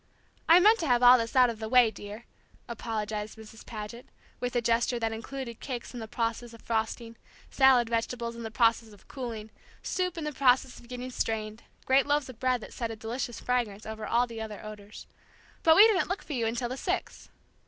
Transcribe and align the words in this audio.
"I 0.49 0.59
meant 0.59 0.79
to 0.79 0.87
have 0.87 1.03
all 1.03 1.13
of 1.13 1.19
this 1.21 1.35
out 1.35 1.51
of 1.51 1.59
the 1.59 1.69
way, 1.69 1.91
dear," 1.91 2.25
apologized 2.67 3.37
Mrs. 3.37 3.63
Paget, 3.63 4.07
with 4.39 4.55
a 4.55 4.59
gesture 4.61 4.97
that 4.97 5.11
included 5.13 5.59
cakes 5.59 5.93
in 5.93 5.99
the 5.99 6.07
process 6.07 6.55
of 6.55 6.63
frosting, 6.63 7.17
salad 7.51 7.87
vegetables 7.87 8.35
in 8.35 8.41
the 8.41 8.49
process 8.49 8.93
of 8.93 9.07
cooling, 9.07 9.51
soup 9.83 10.17
in 10.17 10.23
the 10.23 10.31
process 10.33 10.79
of 10.79 10.87
getting 10.87 11.11
strained, 11.11 11.61
great 11.85 12.07
loaves 12.07 12.29
of 12.29 12.39
bread 12.39 12.61
that 12.61 12.73
sent 12.73 12.91
a 12.91 12.95
delicious 12.95 13.39
fragrance 13.39 13.85
over 13.85 14.07
all 14.07 14.25
the 14.25 14.41
other 14.41 14.65
odors. 14.65 15.05
"But 15.61 15.75
we 15.75 15.85
didn't 15.87 16.09
look 16.09 16.23
for 16.23 16.33
you 16.33 16.47
until 16.47 16.75
six." 16.75 17.29